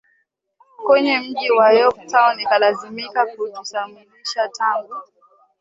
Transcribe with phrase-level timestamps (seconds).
[0.85, 4.95] kwenye mji wa Yorktown ikalazimika kujisalimisha Tangu